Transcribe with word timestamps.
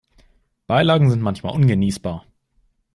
Beilagen 0.65 1.11
sind 1.11 1.21
manchmal 1.21 1.53
ungenießbar. 1.53 2.25